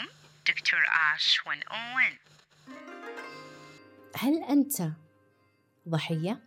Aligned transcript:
معكم 0.00 0.10
دكتور 0.48 0.80
آش 1.14 1.40
101 1.46 2.18
هل 4.16 4.42
أنت 4.44 4.92
ضحية؟ 5.88 6.40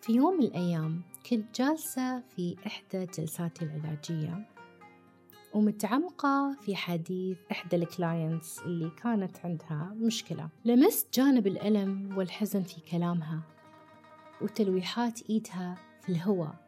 في 0.00 0.12
يوم 0.12 0.34
من 0.34 0.44
الأيام 0.44 1.02
كنت 1.30 1.60
جالسة 1.60 2.20
في 2.20 2.56
إحدى 2.66 3.06
جلساتي 3.06 3.64
العلاجية 3.64 4.48
ومتعمقة 5.52 6.56
في 6.60 6.76
حديث 6.76 7.36
إحدى 7.52 7.76
الكلاينتس 7.76 8.58
اللي 8.58 8.90
كانت 8.90 9.36
عندها 9.44 9.94
مشكلة. 9.96 10.48
لمست 10.64 11.14
جانب 11.14 11.46
الألم 11.46 12.18
والحزن 12.18 12.62
في 12.62 12.80
كلامها 12.80 13.42
وتلويحات 14.40 15.30
إيدها 15.30 15.74
في 16.02 16.08
الهواء. 16.08 16.67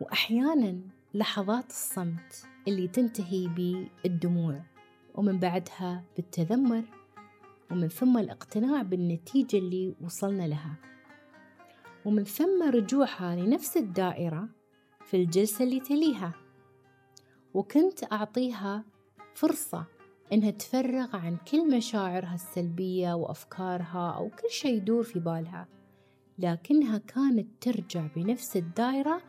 وأحيانا 0.00 0.80
لحظات 1.14 1.70
الصمت 1.70 2.46
اللي 2.68 2.88
تنتهي 2.88 3.48
بالدموع 3.48 4.62
ومن 5.14 5.38
بعدها 5.38 6.04
بالتذمر 6.16 6.84
ومن 7.70 7.88
ثم 7.88 8.18
الاقتناع 8.18 8.82
بالنتيجة 8.82 9.58
اللي 9.58 9.94
وصلنا 10.00 10.48
لها. 10.48 10.74
ومن 12.04 12.24
ثم 12.24 12.70
رجوعها 12.70 13.36
لنفس 13.36 13.76
الدائرة 13.76 14.48
في 15.04 15.16
الجلسة 15.16 15.64
اللي 15.64 15.80
تليها. 15.80 16.32
وكنت 17.54 18.12
أعطيها 18.12 18.84
فرصة 19.34 19.86
إنها 20.32 20.50
تفرغ 20.50 21.16
عن 21.16 21.36
كل 21.36 21.76
مشاعرها 21.76 22.34
السلبية 22.34 23.14
وأفكارها 23.14 24.10
أو 24.10 24.28
كل 24.28 24.50
شيء 24.50 24.76
يدور 24.76 25.02
في 25.02 25.18
بالها 25.18 25.68
لكنها 26.38 26.98
كانت 26.98 27.46
ترجع 27.60 28.06
بنفس 28.16 28.56
الدائرة 28.56 29.22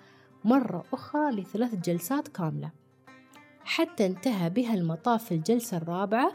مرة 0.44 0.84
أخرى 0.94 1.32
لثلاث 1.32 1.76
جلسات 1.76 2.28
كاملة 2.28 2.72
حتى 3.64 4.06
انتهى 4.06 4.50
بها 4.50 4.74
المطاف 4.74 5.26
في 5.26 5.34
الجلسة 5.34 5.78
الرابعة 5.78 6.32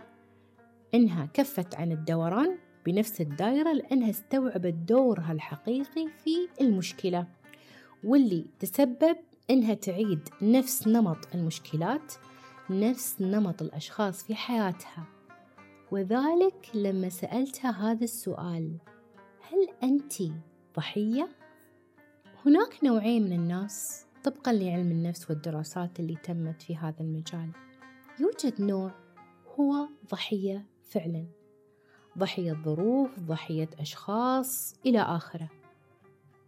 إنها 0.94 1.28
كفت 1.34 1.74
عن 1.74 1.92
الدوران 1.92 2.58
بنفس 2.86 3.20
الدائرة 3.20 3.72
لأنها 3.72 4.10
استوعبت 4.10 4.74
دورها 4.74 5.32
الحقيقي 5.32 6.08
في 6.24 6.48
المشكلة 6.60 7.26
واللي 8.04 8.46
تسبب 8.60 9.16
إنها 9.50 9.74
تعيد 9.74 10.28
نفس 10.42 10.88
نمط 10.88 11.34
المشكلات 11.34 12.12
نفس 12.70 13.16
نمط 13.20 13.62
الأشخاص 13.62 14.22
في 14.22 14.34
حياتها 14.34 15.06
وذلك 15.90 16.70
لما 16.74 17.08
سألتها 17.08 17.70
هذا 17.70 18.04
السؤال 18.04 18.76
هل 19.40 19.68
أنت 19.82 20.12
ضحية؟ 20.76 21.28
هناك 22.46 22.84
نوعين 22.84 23.22
من 23.22 23.32
الناس 23.32 24.06
طبقا 24.24 24.52
لعلم 24.52 24.90
النفس 24.90 25.30
والدراسات 25.30 26.00
اللي 26.00 26.16
تمت 26.16 26.62
في 26.62 26.76
هذا 26.76 27.00
المجال. 27.00 27.50
يوجد 28.20 28.60
نوع 28.60 28.92
هو 29.58 29.88
ضحية 30.10 30.66
فعلا. 30.82 31.26
ضحية 32.18 32.52
ظروف 32.52 33.20
ضحية 33.20 33.68
أشخاص 33.78 34.74
إلى 34.86 35.00
آخره. 35.00 35.48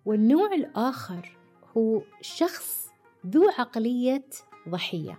والنوع 0.05 0.55
الآخر 0.55 1.39
هو 1.77 2.03
شخص 2.21 2.89
ذو 3.27 3.49
عقلية 3.59 4.27
ضحية. 4.69 5.19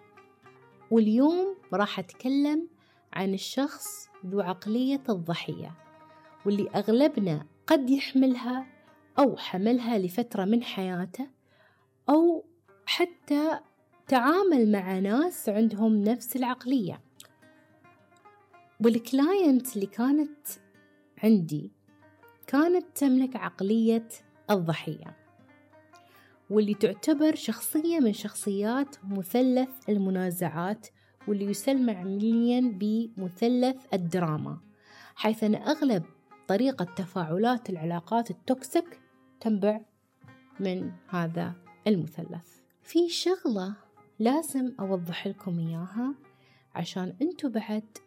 واليوم 0.92 1.56
راح 1.74 2.00
أتكلم 2.00 2.68
عن 3.14 3.34
الشخص 3.34 4.10
ذو 4.26 4.42
عقلية 4.42 5.04
الضحية 5.10 5.76
واللي 6.46 6.70
أغلبنا 6.70 7.46
قد 7.68 7.90
يحملها 7.90 8.77
أو 9.20 9.38
حملها 9.38 9.98
لفترة 9.98 10.46
من 10.46 10.64
حياته 10.64 11.28
أو 12.10 12.46
حتى 12.86 13.60
تعامل 14.08 14.72
مع 14.72 15.00
ناس 15.00 15.50
عندهم 15.50 16.04
نفس 16.04 16.36
العقلية. 16.36 17.02
والكلاينت 18.86 19.76
اللي 19.76 19.86
كانت 19.86 20.48
عندي 21.24 21.72
كانت 22.48 22.86
تملك 22.96 23.36
عقلية 23.36 24.08
الضحية 24.52 25.18
واللي 26.50 26.74
تعتبر 26.74 27.36
شخصية 27.36 28.00
من 28.00 28.14
شخصيات 28.14 28.96
مثلث 29.04 29.90
المنازعات 29.90 30.88
واللي 31.28 31.46
يسمى 31.46 31.92
علميا 31.92 32.62
بمثلث 32.62 33.76
الدراما. 33.94 34.58
حيث 35.16 35.44
أن 35.44 35.56
أغلب 35.56 36.04
طريقة 36.48 36.86
تفاعلات 36.86 37.70
العلاقات 37.70 38.32
التوكسيك 38.32 39.00
تنبع 39.40 39.82
من 40.60 40.92
هذا 41.08 41.54
المثلث. 41.88 42.58
في 42.84 43.10
شغلة 43.10 43.76
لازم 44.20 44.74
أوضح 44.80 45.28
لكم 45.28 45.60
إياها 45.60 46.16
عشان 46.76 47.16
أنتوا 47.22 47.50
بعد 47.50 47.98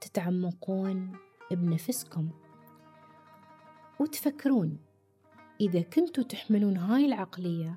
تتعمقون 0.00 1.12
بنفسكم. 1.50 2.30
وتفكرون 4.00 4.78
إذا 5.60 5.80
كنتوا 5.80 6.24
تحملون 6.24 6.76
هاي 6.76 7.06
العقلية 7.06 7.76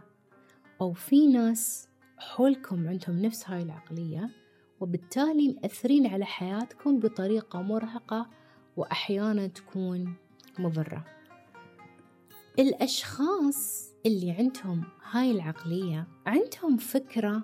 أو 0.81 0.94
في 0.94 1.28
ناس 1.28 1.88
حولكم 2.17 2.88
عندهم 2.88 3.22
نفس 3.22 3.50
هاي 3.50 3.61
العقلية 3.61 4.29
وبالتالي 4.79 5.50
مأثرين 5.50 6.07
على 6.07 6.25
حياتكم 6.25 7.00
بطريقة 7.00 7.61
مرهقة 7.61 8.29
وأحيانا 8.78 9.47
تكون 9.47 10.16
مضرة. 10.59 11.06
الأشخاص 12.59 13.91
اللي 14.06 14.31
عندهم 14.31 14.84
هاي 15.12 15.31
العقلية 15.31 16.07
عندهم 16.25 16.78
فكرة 16.78 17.44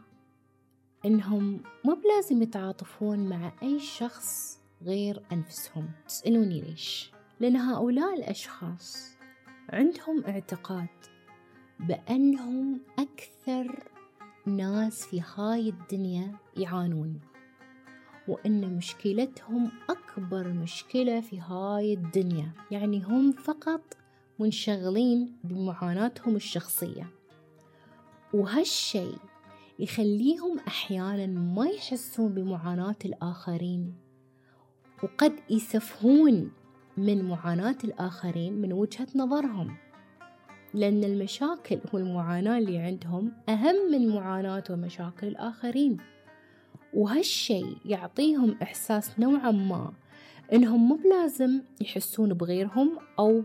إنهم 1.05 1.61
مو 1.85 1.95
بلازم 1.95 2.41
يتعاطفون 2.41 3.29
مع 3.29 3.51
أي 3.63 3.79
شخص 3.79 4.59
غير 4.83 5.23
أنفسهم 5.31 5.89
تسألوني 6.07 6.61
ليش؟ 6.61 7.11
لأن 7.39 7.55
هؤلاء 7.55 8.13
الأشخاص 8.13 9.15
عندهم 9.69 10.23
اعتقاد 10.27 10.87
بأنهم 11.79 12.81
أكثر 12.99 13.83
ناس 14.45 15.05
في 15.05 15.21
هاي 15.35 15.69
الدنيا 15.69 16.35
يعانون 16.57 17.19
وأن 18.27 18.77
مشكلتهم 18.77 19.71
أكبر 19.89 20.47
مشكلة 20.47 21.21
في 21.21 21.39
هاي 21.39 21.93
الدنيا 21.93 22.51
يعني 22.71 23.03
هم 23.03 23.31
فقط 23.31 23.97
منشغلين 24.39 25.37
بمعاناتهم 25.43 26.35
الشخصية. 26.35 27.07
وهالشي 28.33 29.09
يخليهم 29.79 30.59
أحيانا 30.67 31.25
ما 31.25 31.65
يحسون 31.65 32.33
بمعاناة 32.33 32.95
الآخرين 33.05 33.93
وقد 35.03 35.33
يسفهون 35.49 36.51
من 36.97 37.25
معاناة 37.25 37.77
الآخرين 37.83 38.53
من 38.53 38.73
وجهة 38.73 39.07
نظرهم. 39.15 39.77
لأن 40.73 41.03
المشاكل 41.03 41.79
والمعاناة 41.93 42.57
اللي 42.57 42.77
عندهم 42.77 43.31
أهم 43.49 43.91
من 43.91 44.15
معاناة 44.15 44.63
ومشاكل 44.69 45.27
الآخرين. 45.27 45.97
وهالشي 46.93 47.63
يعطيهم 47.85 48.57
إحساس 48.61 49.19
نوعا 49.19 49.51
ما 49.51 49.93
إنهم 50.53 50.87
مو 50.89 50.95
بلازم 50.95 51.61
يحسون 51.81 52.33
بغيرهم 52.33 52.99
أو 53.19 53.43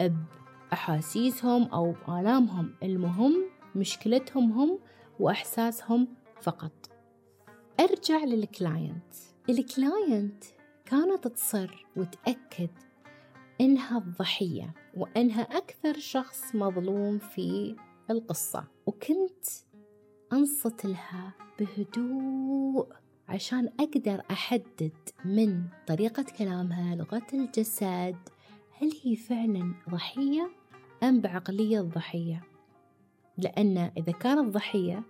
بأحاسيسهم 0.00 1.64
أو 1.64 1.92
بآلامهم 1.92 2.74
المهم 2.82 3.44
مشكلتهم 3.74 4.52
هم 4.52 4.78
وإحساسهم 5.20 6.08
فقط. 6.42 6.72
أرجع 7.80 8.24
لل 8.24 8.47
client 8.47 9.14
ال 9.48 9.62
client 9.62 10.44
كانت 10.84 11.28
تصر 11.28 11.86
وتأكد 11.96 12.70
إنها 13.60 13.98
الضحية 13.98 14.74
وإنها 14.96 15.42
أكثر 15.42 15.98
شخص 15.98 16.54
مظلوم 16.54 17.18
في 17.18 17.76
القصة. 18.10 18.64
وكنت 18.86 19.44
أنصت 20.32 20.84
لها 20.84 21.34
بهدوء 21.58 22.88
عشان 23.28 23.70
أقدر 23.80 24.22
أحدد 24.30 24.92
من 25.24 25.64
طريقة 25.86 26.24
كلامها 26.38 26.94
لغة 26.94 27.26
الجسد 27.34 28.16
هل 28.82 28.92
هي 29.04 29.16
فعلا 29.16 29.74
ضحية 29.90 30.50
أم 31.02 31.20
بعقلية 31.20 31.80
الضحية 31.80 32.42
لأن 33.38 33.78
إذا 33.78 34.12
كانت 34.12 34.54
ضحية 34.54 35.02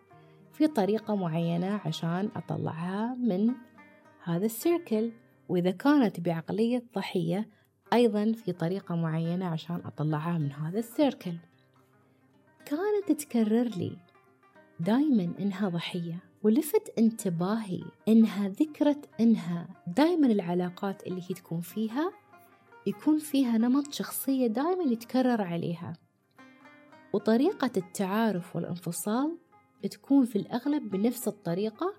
في 0.52 0.67
طريقة 0.67 1.17
معينة 1.17 1.81
عشان 1.84 2.31
أطلعها 2.37 3.14
من 3.14 3.55
هذا 4.25 4.46
السيركل. 4.46 5.12
وإذا 5.49 5.70
كانت 5.70 6.20
بعقلية 6.20 6.84
ضحية 6.94 7.49
أيضا 7.93 8.32
في 8.32 8.52
طريقة 8.52 8.96
معينة 8.96 9.46
عشان 9.46 9.82
أطلعها 9.84 10.38
من 10.38 10.52
هذا 10.52 10.78
السيركل. 10.78 11.34
كانت 12.64 13.22
تكرر 13.22 13.64
لي 13.64 13.96
دايما 14.81 15.32
إنها 15.38 15.69
ضحية 15.69 16.19
ولفت 16.43 16.93
انتباهي 16.99 17.82
إنها 18.08 18.49
ذكرت 18.49 19.08
إنها 19.20 19.69
دايما 19.87 20.26
العلاقات 20.26 21.06
اللي 21.06 21.22
هي 21.22 21.34
تكون 21.34 21.61
فيها 21.61 22.12
يكون 22.91 23.19
فيها 23.19 23.59
نمط 23.59 23.93
شخصية 23.93 24.47
دايما 24.47 24.83
يتكرر 24.83 25.43
عليها. 25.43 25.93
وطريقة 27.13 27.71
التعارف 27.77 28.57
والانفصال 28.57 29.39
تكون 29.91 30.25
في 30.25 30.37
الأغلب 30.37 30.91
بنفس 30.91 31.29
الطريقة 31.29 31.95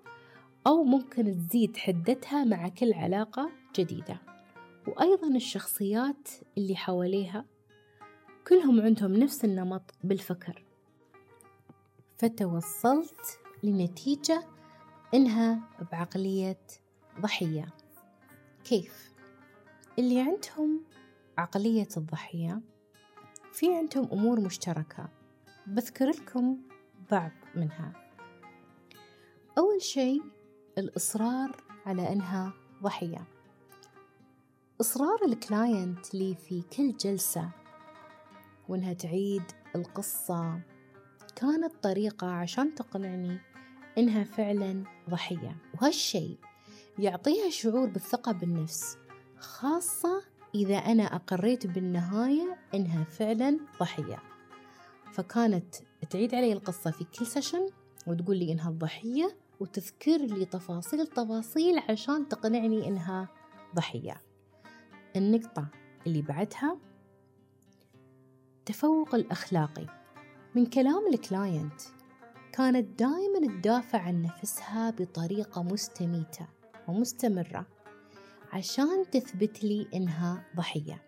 أو 0.68 0.84
ممكن 0.84 1.38
تزيد 1.38 1.78
حدتها 1.78 2.44
مع 2.44 2.68
كل 2.70 2.94
علاقة 2.94 3.52
جديدة. 3.76 4.22
وأيضا 4.88 5.28
الشخصيات 5.28 6.30
اللي 6.58 6.76
حواليها 6.76 7.46
كلهم 8.48 8.82
عندهم 8.82 9.14
نفس 9.14 9.46
النمط 9.46 9.94
بالفكر. 10.04 10.64
فتوصلت 12.18 13.40
لنتيجة 13.64 14.44
إنها 15.14 15.60
بعقلية 15.92 16.60
ضحية. 17.22 17.68
كيف؟ 18.64 19.11
اللي 20.00 20.22
عندهم 20.22 20.84
عقلية 21.38 21.88
الضحية 21.98 22.62
في 23.52 23.76
عندهم 23.76 24.10
أمور 24.12 24.40
مشتركة. 24.40 25.10
بذكر 25.68 26.10
لكم 26.10 26.58
بعض 27.12 27.32
منها. 27.56 27.94
أول 29.58 29.82
شيء 29.82 30.22
الإصرار 30.78 31.64
على 31.86 32.14
أنها 32.14 32.54
ضحية. 32.84 33.28
إصرار 34.82 35.26
الكلاينت 35.26 36.16
لي 36.16 36.36
في 36.36 36.62
كل 36.62 36.98
جلسة 36.98 37.50
وإنها 38.70 38.94
تعيد 38.94 39.44
القصة 39.76 40.62
كانت 41.36 41.76
طريقة 41.84 42.28
عشان 42.28 42.76
تقنعني 42.76 43.40
إنها 43.98 44.24
فعلا 44.24 44.84
ضحية. 45.10 45.58
وهالشيء 45.74 46.38
يعطيها 47.00 47.50
شعور 47.50 47.90
بالثقة 47.90 48.32
بالنفس. 48.32 48.98
خاصة 49.42 50.22
إذا 50.56 50.78
أنا 50.78 51.04
أقريت 51.04 51.68
بالنهاية 51.68 52.58
إنها 52.74 53.04
فعلا 53.04 53.60
ضحية. 53.80 54.24
فكانت 55.14 55.76
تعيد 56.10 56.36
علي 56.36 56.54
القصة 56.54 56.92
في 56.92 57.04
كل 57.04 57.26
session 57.26 57.70
وتقول 58.08 58.38
لي 58.38 58.52
إنها 58.52 58.72
ضحية 58.72 59.38
وتذكر 59.60 60.18
لي 60.18 60.46
تفاصيل 60.46 61.08
تفاصيل 61.08 61.80
عشان 61.90 62.28
تقنعني 62.28 62.88
إنها 62.88 63.30
ضحية. 63.76 64.22
النقطة 65.16 65.68
اللي 66.08 66.22
بعدها 66.22 66.78
التفوق 68.60 69.16
الأخلاقي 69.16 69.86
من 70.56 70.66
كلام 70.66 71.08
ال 71.14 71.24
client 71.24 71.82
كانت 72.54 73.00
دائما 73.00 73.60
تدافع 73.60 74.00
عن 74.00 74.22
نفسها 74.22 74.90
بطريقة 74.90 75.64
مستميتة 75.64 76.48
ومستمرة. 76.88 77.66
عشان 78.52 79.06
تثبت 79.12 79.64
لي 79.64 79.88
إنها 79.94 80.44
ضحية. 80.56 81.02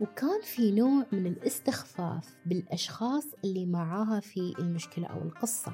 وكان 0.00 0.40
في 0.42 0.72
نوع 0.72 1.06
من 1.12 1.26
الاستخفاف 1.26 2.36
بالأشخاص 2.46 3.24
اللي 3.44 3.66
معاها 3.66 4.20
في 4.20 4.54
المشكلة 4.58 5.06
أو 5.06 5.22
القصة 5.22 5.72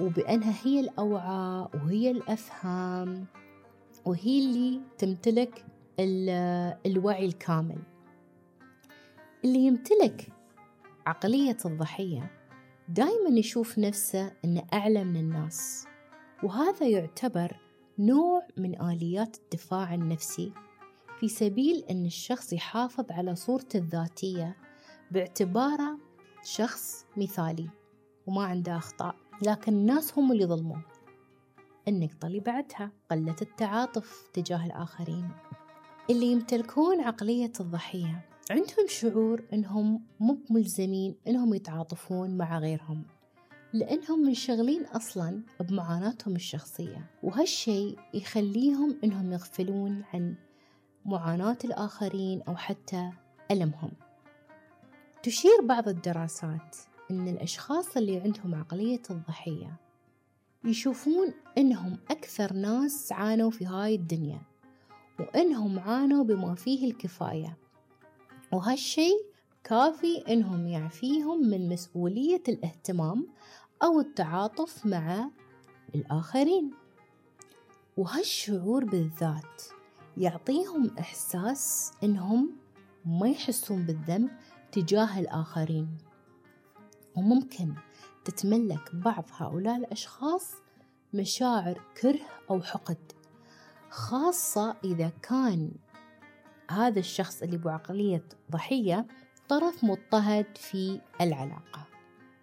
وبأنها 0.00 0.54
هي 0.64 0.80
الأوعى 0.80 1.68
وهي 1.74 2.10
الأفهم 2.10 3.26
وهي 4.04 4.38
اللي 4.38 4.80
تمتلك 4.98 5.64
الوعي 6.86 7.26
الكامل. 7.26 7.78
اللي 9.44 9.58
يمتلك 9.58 10.28
عقلية 11.06 11.56
الضحية 11.64 12.30
دايما 12.88 13.30
يشوف 13.30 13.78
نفسه 13.78 14.32
أنه 14.44 14.64
أعلى 14.72 15.04
من 15.04 15.16
الناس 15.16 15.86
وهذا 16.42 16.86
يعتبر 16.88 17.56
نوع 17.98 18.42
من 18.56 18.82
آليات 18.82 19.36
الدفاع 19.36 19.94
النفسي 19.94 20.52
في 21.20 21.28
سبيل 21.28 21.84
أن 21.90 22.06
الشخص 22.06 22.52
يحافظ 22.52 23.04
على 23.10 23.34
صورته 23.34 23.76
الذاتية 23.76 24.56
باعتباره 25.10 25.98
شخص 26.44 27.06
مثالي 27.16 27.68
وما 28.26 28.44
عنده 28.44 28.76
أخطاء 28.76 29.14
لكن 29.46 29.72
الناس 29.72 30.18
هم 30.18 30.32
اللي 30.32 30.46
ظلموه 30.46 30.82
النقطة 31.88 32.26
اللي 32.26 32.40
بعدها 32.40 32.92
قلة 33.10 33.36
التعاطف 33.42 34.28
تجاه 34.32 34.66
الآخرين. 34.66 35.28
اللي 36.10 36.26
يمتلكون 36.26 37.00
عقلية 37.00 37.52
الضحية 37.60 38.24
عندهم 38.50 38.86
شعور 38.88 39.44
إنهم 39.52 40.04
مو 40.20 40.38
ملزمين 40.50 41.16
إنهم 41.28 41.54
يتعاطفون 41.54 42.36
مع 42.36 42.58
غيرهم. 42.58 43.04
لأنهم 43.72 44.18
منشغلين 44.18 44.84
أصلا 44.84 45.40
بمعاناتهم 45.60 46.36
الشخصية 46.36 47.10
وهالشي 47.22 47.96
يخليهم 48.14 48.98
إنهم 49.04 49.32
يغفلون 49.32 50.04
عن 50.14 50.34
معاناة 51.04 51.58
الآخرين 51.64 52.42
أو 52.42 52.56
حتى 52.56 53.10
ألمهم. 53.50 53.90
تشير 55.22 55.60
بعض 55.62 55.88
الدراسات 55.88 56.76
أن 57.10 57.28
الأشخاص 57.28 57.96
اللي 57.96 58.20
عندهم 58.20 58.54
عقلية 58.54 59.02
الضحية 59.10 59.76
يشوفون 60.64 61.34
أنهم 61.58 61.98
أكثر 62.10 62.52
ناس 62.52 63.12
عانوا 63.12 63.50
في 63.50 63.66
هاي 63.66 63.94
الدنيا 63.94 64.42
وأنهم 65.20 65.78
عانوا 65.78 66.24
بما 66.24 66.54
فيه 66.54 66.90
الكفاية. 66.90 67.56
وهالشي 68.52 69.10
كافي 69.72 70.24
أنهم 70.28 70.66
يعفيهم 70.66 71.48
من 71.48 71.68
مسؤولية 71.68 72.42
الاهتمام 72.48 73.26
أو 73.82 74.00
التعاطف 74.00 74.86
مع 74.86 75.30
الآخرين. 75.94 76.70
وهالشعور 77.96 78.84
بالذات 78.84 79.62
يعطيهم 80.16 80.90
إحساس 80.98 81.92
إنهم 82.02 82.50
ما 83.04 83.28
يحسون 83.28 83.86
بالذنب 83.86 84.30
تجاه 84.72 85.20
الآخرين. 85.20 85.98
وممكن 87.16 87.74
تتملك 88.24 88.94
بعض 88.94 89.24
هؤلاء 89.36 89.76
الأشخاص 89.76 90.52
مشاعر 91.14 91.80
كره 92.00 92.20
أو 92.50 92.62
حقد 92.62 93.12
خاصة 93.90 94.76
إذا 94.84 95.08
كان 95.22 95.70
هذا 96.70 96.98
الشخص 96.98 97.42
اللي 97.42 97.56
بعقلية 97.56 98.24
ضحية 98.50 99.06
طرف 99.52 99.84
مضطهد 99.84 100.46
في 100.56 101.00
العلاقة. 101.20 101.86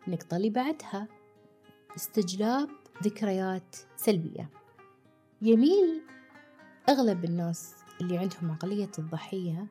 النقطة 0.08 0.38
اللي 0.38 0.50
بعدها. 0.50 1.08
استجلاب 1.96 2.70
ذكريات 3.04 3.76
سلبية. 3.96 4.50
يميل 5.42 6.02
أغلب 6.90 7.26
الناس 7.26 7.76
اللي 8.02 8.18
عندهم 8.18 8.52
عقلية 8.52 8.92
الضحية 9.00 9.68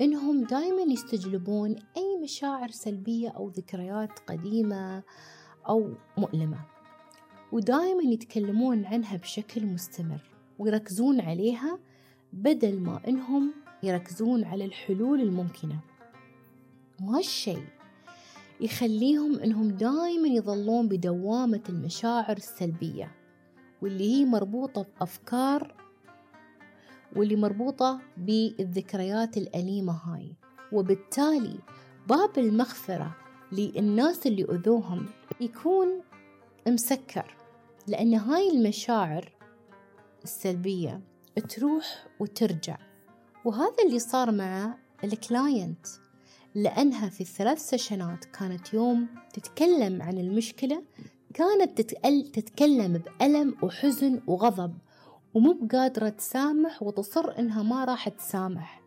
إنهم 0.00 0.44
دايما 0.44 0.82
يستجلبون 0.82 1.76
أي 1.96 2.22
مشاعر 2.22 2.70
سلبية 2.70 3.28
أو 3.28 3.48
ذكريات 3.48 4.18
قديمة 4.18 5.02
أو 5.68 5.94
مؤلمة. 6.18 6.58
ودايما 7.52 8.02
يتكلمون 8.02 8.84
عنها 8.84 9.16
بشكل 9.16 9.66
مستمر 9.66 10.30
ويركزون 10.58 11.20
عليها 11.20 11.78
بدل 12.32 12.80
ما 12.80 13.00
إنهم 13.08 13.54
يركزون 13.82 14.44
على 14.44 14.64
الحلول 14.64 15.20
الممكنة. 15.20 15.93
وهالشيء 17.02 17.64
يخليهم 18.60 19.38
إنهم 19.38 19.68
دايما 19.68 20.28
يظلون 20.28 20.88
بدوامة 20.88 21.62
المشاعر 21.68 22.36
السلبية 22.36 23.12
واللي 23.82 24.12
هي 24.14 24.24
مربوطة 24.24 24.86
بأفكار 25.00 25.74
واللي 27.16 27.36
مربوطة 27.36 28.00
بالذكريات 28.16 29.36
الأليمة 29.36 29.92
هاي. 29.92 30.32
وبالتالي 30.72 31.58
باب 32.08 32.38
المغفرة 32.38 33.16
للناس 33.52 34.26
اللي 34.26 34.44
أذوهم 34.44 35.06
يكون 35.40 36.02
مسكر 36.68 37.36
لأن 37.86 38.14
هاي 38.14 38.50
المشاعر 38.50 39.32
السلبية 40.24 41.00
تروح 41.48 42.06
وترجع. 42.20 42.76
وهذا 43.44 43.84
اللي 43.86 43.98
صار 43.98 44.32
مع 44.32 44.78
ال 45.04 45.14
client. 45.14 45.86
لأنها 46.54 47.08
في 47.08 47.20
الثلاث 47.20 47.58
سيشنات 47.58 48.24
كانت 48.24 48.74
يوم 48.74 49.08
تتكلم 49.32 50.02
عن 50.02 50.18
المشكلة 50.18 50.82
كانت 51.34 51.80
تتكلم 52.34 52.98
بألم 52.98 53.56
وحزن 53.62 54.20
وغضب 54.26 54.78
ومو 55.34 55.52
بقادرة 55.52 56.08
تسامح 56.08 56.82
وتصر 56.82 57.38
إنها 57.38 57.62
ما 57.62 57.84
راح 57.84 58.08
تسامح 58.08 58.82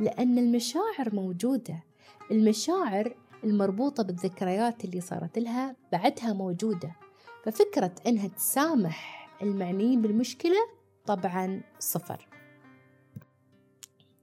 لأن 0.00 0.38
المشاعر 0.38 1.14
موجودة. 1.14 1.84
المشاعر 2.30 3.14
المربوطة 3.44 4.02
بالذكريات 4.02 4.84
اللي 4.84 5.00
صارت 5.00 5.38
لها 5.38 5.76
بعدها 5.92 6.32
موجودة. 6.32 6.96
ففكرة 7.44 7.94
إنها 8.06 8.28
تسامح 8.28 9.30
المعنيين 9.42 10.02
بالمشكلة 10.02 10.58
طبعا 11.06 11.62
صفر. 11.78 12.28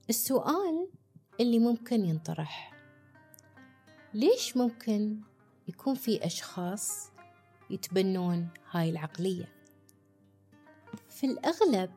السؤال 0.10 0.88
اللي 1.40 1.60
ممكن 1.60 2.06
ينطرح 2.06 2.77
ليش 4.18 4.58
ممكن 4.58 5.18
يكون 5.68 5.96
في 5.96 6.26
أشخاص 6.26 7.12
يتبنون 7.70 8.48
هاي 8.72 8.90
العقلية؟ 8.90 9.54
في 11.10 11.26
الأغلب 11.26 11.92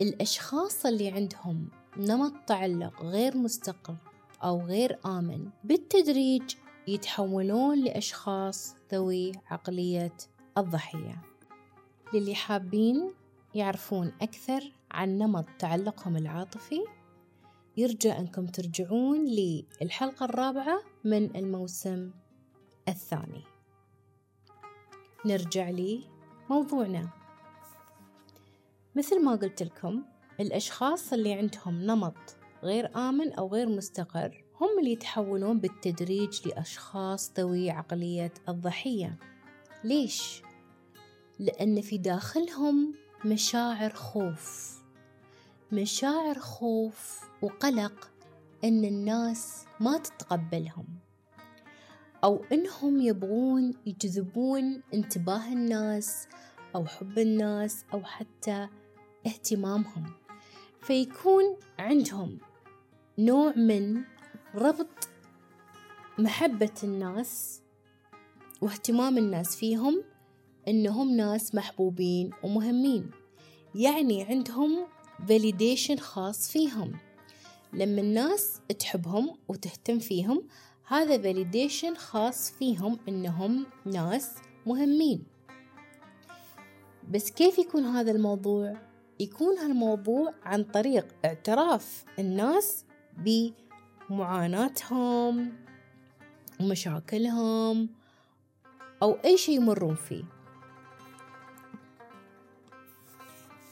الأشخاص 0.00 0.86
اللي 0.86 1.10
عندهم 1.10 1.68
نمط 1.96 2.32
تعلق 2.46 3.02
غير 3.02 3.36
مستقر 3.36 3.96
أو 4.44 4.60
غير 4.60 4.98
آمن 5.06 5.50
بالتدريج 5.64 6.54
يتحولون 6.88 7.84
لأشخاص 7.84 8.74
ذوي 8.92 9.32
عقلية 9.46 10.16
الضحية. 10.58 11.22
للي 12.14 12.34
حابين 12.34 13.10
يعرفون 13.54 14.12
أكثر 14.22 14.72
عن 14.90 15.18
نمط 15.18 15.46
تعلقهم 15.58 16.16
العاطفي 16.16 16.84
يرجى 17.76 18.12
أنكم 18.12 18.46
ترجعون 18.46 19.24
للحلقة 19.24 20.24
الرابعة 20.24 20.82
من 21.04 21.36
الموسم 21.36 22.10
الثاني. 22.88 23.42
نرجع 25.26 25.70
لي 25.70 26.04
موضوعنا 26.50 27.08
مثل 28.96 29.24
ما 29.24 29.34
قلت 29.34 29.62
لكم 29.62 30.02
الأشخاص 30.40 31.12
اللي 31.12 31.32
عندهم 31.32 31.82
نمط 31.82 32.36
غير 32.62 32.96
آمن 32.96 33.32
أو 33.32 33.48
غير 33.48 33.68
مستقر 33.68 34.44
هم 34.60 34.78
اللي 34.78 34.92
يتحولون 34.92 35.58
بالتدريج 35.58 36.48
لأشخاص 36.48 37.32
ذوي 37.38 37.70
عقلية 37.70 38.32
الضحية. 38.48 39.18
ليش؟ 39.84 40.42
لأن 41.38 41.80
في 41.80 41.98
داخلهم 41.98 42.94
مشاعر 43.24 43.92
خوف 43.92 44.81
مشاعر 45.72 46.38
خوف 46.38 47.20
وقلق 47.42 48.10
أن 48.64 48.84
الناس 48.84 49.64
ما 49.80 49.98
تتقبلهم 49.98 50.86
أو 52.24 52.44
إنهم 52.52 53.00
يبغون 53.00 53.74
يجذبون 53.86 54.82
انتباه 54.94 55.52
الناس 55.52 56.28
أو 56.74 56.86
حب 56.86 57.18
الناس 57.18 57.84
أو 57.94 58.04
حتى 58.04 58.68
اهتمامهم. 59.26 60.12
فيكون 60.82 61.56
عندهم 61.78 62.38
نوع 63.18 63.52
من 63.56 64.02
ربط 64.54 65.08
محبة 66.18 66.74
الناس 66.84 67.62
واهتمام 68.60 69.18
الناس 69.18 69.56
فيهم 69.56 70.04
إنهم 70.68 71.16
ناس 71.16 71.54
محبوبين 71.54 72.30
ومهمين. 72.42 73.10
يعني 73.74 74.24
عندهم 74.24 74.86
validation 75.28 76.00
خاص 76.00 76.50
فيهم. 76.50 76.92
لما 77.72 78.00
الناس 78.00 78.60
تحبهم 78.78 79.36
وتهتم 79.48 79.98
فيهم 79.98 80.48
هذا 80.86 81.32
validation 81.32 81.96
خاص 81.96 82.50
فيهم 82.50 82.98
إنهم 83.08 83.66
ناس 83.84 84.34
مهمين. 84.66 85.24
بس 87.10 87.30
كيف 87.30 87.58
يكون 87.58 87.84
هذا 87.84 88.10
الموضوع؟ 88.10 88.76
يكون 89.20 89.58
هالموضوع 89.58 90.34
عن 90.42 90.64
طريق 90.64 91.06
اعتراف 91.24 92.04
الناس 92.18 92.84
بمعاناتهم 94.10 95.52
ومشاكلهم 96.60 97.88
أو 99.02 99.12
أي 99.24 99.36
شيء 99.36 99.56
يمرون 99.56 99.94
فيه. 99.94 100.24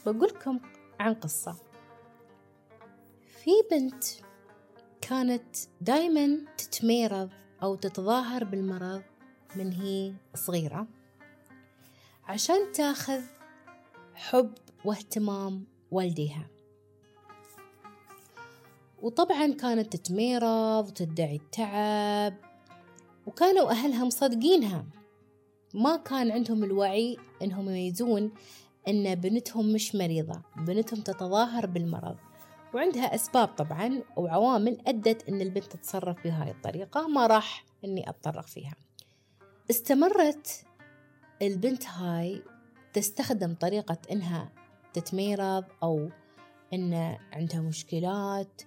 بقولكم 0.05 0.59
عن 1.01 1.13
قصة. 1.13 1.55
في 3.43 3.51
بنت 3.71 4.03
كانت 5.01 5.55
دايما 5.81 6.45
تتميرض 6.57 7.29
أو 7.63 7.75
تتظاهر 7.75 8.43
بالمرض 8.43 9.03
من 9.55 9.71
هي 9.71 10.13
صغيرة 10.35 10.87
عشان 12.23 12.71
تاخذ 12.71 13.21
حب 14.13 14.53
واهتمام 14.85 15.65
والديها. 15.91 16.47
وطبعا 19.01 19.53
كانت 19.53 19.95
تتميرض 19.95 20.87
وتدعي 20.87 21.35
التعب 21.35 22.37
وكانوا 23.25 23.71
أهلها 23.71 24.05
مصدقينها. 24.05 24.85
ما 25.73 25.97
كان 25.97 26.31
عندهم 26.31 26.63
الوعي 26.63 27.17
إنهم 27.41 27.69
يميزون 27.69 28.31
أن 28.87 29.15
بنتهم 29.15 29.73
مش 29.73 29.95
مريضة 29.95 30.41
بنتهم 30.57 31.01
تتظاهر 31.01 31.65
بالمرض. 31.65 32.17
وعندها 32.73 33.15
أسباب 33.15 33.47
طبعا 33.47 34.03
وعوامل 34.17 34.81
أدت 34.87 35.29
أن 35.29 35.41
البنت 35.41 35.63
تتصرف 35.63 36.23
بهاي 36.23 36.51
الطريقة 36.51 37.07
ما 37.07 37.27
راح 37.27 37.65
أني 37.85 38.09
أتطرق 38.09 38.45
فيها. 38.45 38.75
استمرت 39.69 40.65
البنت 41.41 41.87
هاي 41.87 42.43
تستخدم 42.93 43.53
طريقة 43.53 43.97
إنها 44.11 44.49
تتميرض 44.93 45.65
أو 45.83 46.09
إن 46.73 47.17
عندها 47.33 47.61
مشكلات. 47.61 48.61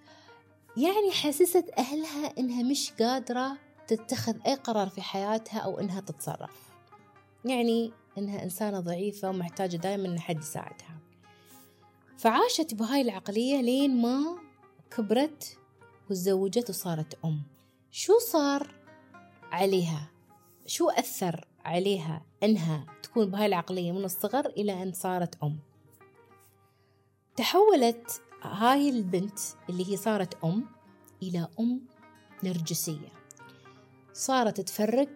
يعني 0.77 1.11
حسست 1.13 1.71
أهلها 1.79 2.39
إنها 2.39 2.63
مش 2.63 2.93
قادرة 2.93 3.59
تتخذ 3.87 4.37
أي 4.47 4.55
قرار 4.55 4.89
في 4.89 5.03
حياتها 5.03 5.59
أو 5.59 5.81
إنها 5.81 6.01
تتصرف. 6.01 6.71
يعني 7.45 7.93
إنها 8.19 8.43
إنسانة 8.43 8.81
ضعيفة 8.81 9.29
ومحتاجة 9.29 9.77
دائما 9.77 10.09
إن 10.09 10.21
حد 10.21 10.39
يساعدها. 10.39 10.99
فعاشت 12.19 12.75
بهاي 12.75 13.01
العقلية 13.01 13.61
لين 13.61 14.03
ما 14.03 14.37
كبرت 14.91 15.59
وتزوجت 16.11 16.71
وصارت 16.71 17.19
أم. 17.25 17.43
شو 17.91 18.19
صار 18.19 18.75
عليها؟ 19.53 20.11
شو 20.67 20.91
أثر 20.91 21.49
عليها 21.65 22.23
إنها 22.43 22.87
تكون 23.03 23.31
بهاي 23.31 23.47
العقلية 23.47 23.93
من 23.93 24.05
الصغر 24.05 24.47
إلى 24.47 24.83
أن 24.83 24.93
صارت 24.93 25.43
أم؟ 25.43 25.59
تحولت 27.37 28.23
هاي 28.43 28.89
البنت 28.89 29.39
اللي 29.71 29.93
هي 29.93 29.97
صارت 29.97 30.45
أم 30.45 30.67
إلى 31.23 31.49
أم 31.61 31.81
نرجسية. 32.45 33.13
صارت 34.13 34.61
تفرق 34.61 35.09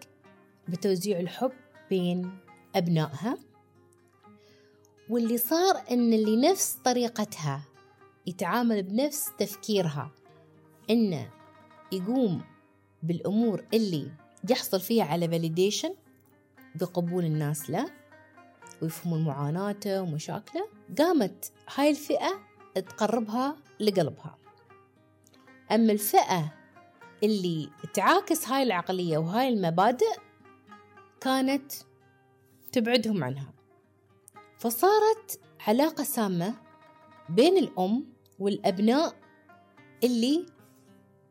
بتوزيع 0.69 1.21
الحب 1.21 1.52
بين 1.90 2.38
أبنائها. 2.77 3.39
واللي 5.09 5.39
صار 5.39 5.83
إن 5.91 6.13
اللي 6.13 6.51
نفس 6.51 6.79
طريقتها 6.85 7.63
يتعامل 8.27 8.83
بنفس 8.83 9.31
تفكيرها 9.39 10.11
إنه 10.91 11.31
يقوم 11.93 12.43
بالأمور 13.03 13.65
اللي 13.75 14.11
يحصل 14.51 14.81
فيها 14.81 15.05
على 15.05 15.29
فاليديشن 15.29 15.95
بقبول 16.75 17.25
الناس 17.25 17.71
له 17.71 17.91
ويفهمون 18.83 19.25
معاناته 19.25 20.03
ومشاكله 20.03 20.69
قامت 20.99 21.53
هاي 21.75 21.91
الفئة 21.91 22.41
تقربها 22.75 23.57
لقلبها. 23.81 24.39
أما 25.73 25.93
الفئة 25.93 26.55
اللي 27.23 27.71
تعاكس 27.95 28.49
هاي 28.49 28.63
العقلية 28.63 29.19
وهاي 29.19 29.49
المبادئ 29.49 30.17
كانت 31.21 31.73
تبعدهم 32.73 33.25
عنها. 33.25 33.53
فصارت 34.59 35.41
علاقة 35.67 36.05
سامة 36.05 36.55
بين 37.29 37.57
الأم 37.57 38.05
والأبناء 38.39 39.15
اللي 40.05 40.47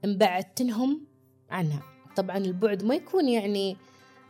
انبعدتنهم 0.05 1.07
عنها. 1.49 1.81
طبعا 2.15 2.37
البعد 2.37 2.83
ما 2.83 2.95
يكون 2.95 3.29
يعني 3.29 3.77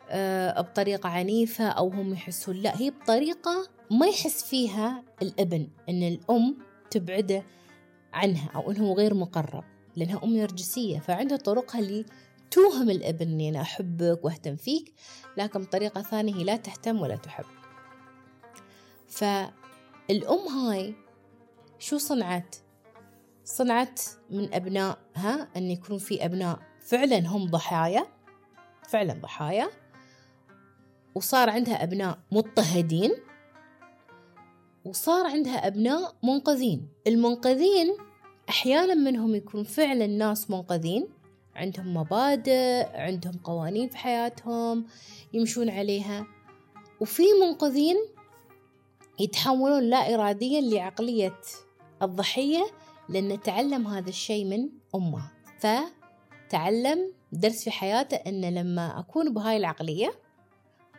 آه 0.09 0.61
بطريقة 0.61 1.09
عنيفة 1.09 1.67
أو 1.67 1.89
هم 1.89 2.13
يحسون 2.13 2.55
لا 2.55 2.81
هي 2.81 2.91
بطريقة 2.91 3.67
ما 3.91 4.07
يحس 4.07 4.43
فيها 4.43 5.03
الابن 5.21 5.67
أن 5.89 6.03
الأم 6.03 6.57
تبعده 6.91 7.43
عنها 8.13 8.49
أو 8.55 8.71
أنه 8.71 8.93
غير 8.93 9.13
مقرب 9.13 9.63
لأنها 9.95 10.23
أم 10.23 10.37
نرجسية 10.37 10.99
فعندها 10.99 11.37
طرقها 11.37 11.81
توهم 12.51 12.89
الابن 12.89 13.27
اني 13.27 13.49
أنا 13.49 13.61
أحبك 13.61 14.25
وأهتم 14.25 14.55
فيك 14.55 14.93
لكن 15.37 15.61
بطريقه 15.61 16.01
ثانية 16.01 16.35
هي 16.35 16.43
لا 16.43 16.55
تهتم 16.55 17.01
ولا 17.01 17.15
تحب. 17.15 17.45
فالأم 19.07 20.47
هاي 20.47 20.95
شو 21.79 21.97
صنعت؟ 21.97 22.55
صنعت 23.43 24.01
من 24.29 24.53
ابنائها 24.53 25.47
أن 25.57 25.71
يكون 25.71 25.97
في 25.97 26.25
أبناء 26.25 26.59
فعلا 26.81 27.27
هم 27.27 27.49
ضحايا 27.49 28.07
فعلا 28.89 29.13
ضحايا 29.13 29.69
وصار 31.15 31.49
عندها 31.49 31.83
أبناء 31.83 32.19
مضطهدين 32.31 33.11
وصار 34.85 35.25
عندها 35.25 35.67
أبناء 35.67 36.15
منقذين. 36.23 36.89
المنقذين 37.07 37.97
أحيانا 38.49 38.93
منهم 38.93 39.35
يكون 39.35 39.63
فعلا 39.63 40.07
ناس 40.07 40.49
منقذين 40.51 41.07
عندهم 41.57 41.97
مبادئ 41.97 42.87
عندهم 42.93 43.33
قوانين 43.43 43.89
في 43.89 43.97
حياتهم 43.97 44.85
يمشون 45.33 45.69
عليها. 45.69 46.27
وفي 46.99 47.23
منقذين 47.41 47.95
يتحولون 49.19 49.83
لا 49.83 50.13
إراديا 50.13 50.61
لعقلية 50.61 51.41
الضحية 52.01 52.65
لأنه 53.09 53.35
تعلم 53.35 53.87
هذا 53.87 54.09
الشيء 54.09 54.45
من 54.45 54.69
أمه. 54.95 55.31
فتعلم 55.59 57.13
درس 57.31 57.63
في 57.63 57.71
حياته 57.71 58.15
أن 58.15 58.53
لما 58.53 58.99
أكون 58.99 59.33
بهاي 59.33 59.57
العقلية 59.57 60.11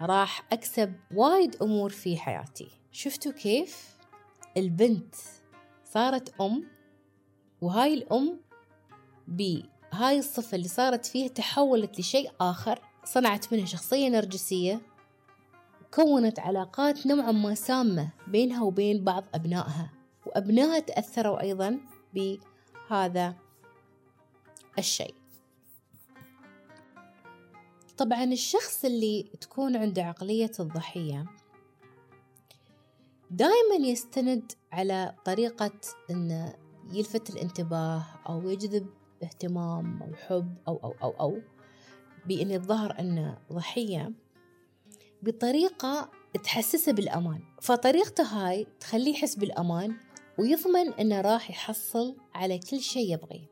راح 0.03 0.47
أكسب 0.53 0.95
وايد 1.15 1.57
أمور 1.62 1.91
في 1.91 2.17
حياتي. 2.17 2.69
شفتوا 2.93 3.33
كيف؟ 3.33 3.97
البنت 4.57 5.15
صارت 5.85 6.41
أم 6.41 6.65
وهاي 7.61 7.95
الأم 7.95 8.41
هاي 9.92 10.18
الصفة 10.18 10.54
اللي 10.54 10.68
صارت 10.68 11.07
فيها 11.07 11.28
تحولت 11.28 12.00
لشيء 12.00 12.30
آخر 12.40 12.80
صنعت 13.04 13.52
منها 13.52 13.64
شخصية 13.64 14.09
نرجسية 14.09 14.80
كونت 15.95 16.38
علاقات 16.38 17.07
نوعا 17.07 17.33
ما 17.33 17.54
سامة 17.54 18.11
بينها 18.26 18.62
وبين 18.62 19.04
بعض 19.04 19.25
أبنائها. 19.35 19.90
وأبنائها 20.26 20.78
تأثروا 20.78 21.40
أيضا 21.40 21.80
بهذا 22.14 23.35
الشيء. 24.78 25.14
طبعا 27.97 28.25
الشخص 28.25 28.85
اللي 28.85 29.30
تكون 29.40 29.76
عنده 29.76 30.02
عقلية 30.02 30.52
الضحية 30.61 31.26
دائما 33.30 33.75
يستند 33.80 34.52
على 34.73 35.14
طريقة 35.25 35.73
أنه 36.11 36.54
يلفت 36.92 37.30
الانتباه 37.30 38.07
أو 38.28 38.49
يجذب 38.49 38.87
اهتمام 39.22 40.02
أو 40.02 40.14
حب 40.14 40.54
أو 40.68 40.76
أو 40.76 40.94
أو 41.02 41.10
أو 41.10 41.40
بأن 42.26 42.50
يظهر 42.50 43.00
أنه 43.00 43.38
ضحية 43.52 44.12
بطريقة 45.22 46.10
تحسسه 46.44 46.92
بالأمان. 46.92 47.40
فطريقته 47.60 48.25
هاي 48.25 48.66
تخليه 48.80 49.12
يحس 49.12 49.34
بالأمان 49.34 49.96
ويضمن 50.38 50.92
أنه 50.92 51.20
راح 51.20 51.50
يحصل 51.50 52.16
على 52.34 52.58
كل 52.58 52.80
شيء 52.80 53.12
يبغيه. 53.12 53.50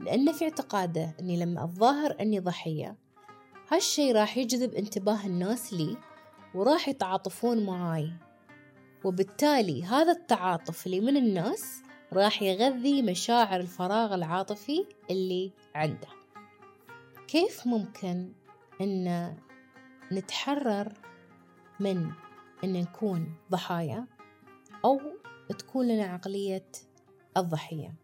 لأنه 0.00 0.32
في 0.32 0.44
اعتقاده 0.44 1.14
أني 1.20 1.36
لما 1.36 1.64
أتظاهر 1.64 2.16
أني 2.20 2.38
ضحية 2.38 2.96
هالشي 3.72 4.12
راح 4.12 4.36
يجذب 4.36 4.74
انتباه 4.74 5.26
الناس 5.26 5.72
لي 5.72 5.96
وراح 6.54 6.88
يتعاطفون 6.88 7.66
معاي. 7.66 8.12
وبالتالي 9.04 9.84
هذا 9.84 10.12
التعاطف 10.12 10.86
اللي 10.86 11.00
من 11.00 11.16
الناس 11.16 11.82
راح 12.12 12.42
يغذي 12.42 13.02
مشاعر 13.02 13.60
الفراغ 13.60 14.14
العاطفي 14.14 14.86
اللي 15.10 15.52
عنده. 15.74 16.08
كيف 17.28 17.66
ممكن 17.66 18.32
أن 18.80 19.36
نتحرر 20.12 20.92
من 21.80 22.10
أن 22.64 22.72
نكون 22.72 23.34
ضحايا 23.50 24.06
أو 24.84 25.00
تكون 25.58 25.88
لنا 25.88 26.04
عقلية 26.04 26.66
الضحية؟ 27.36 27.94